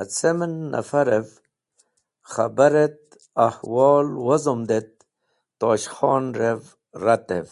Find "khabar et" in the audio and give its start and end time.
2.32-3.02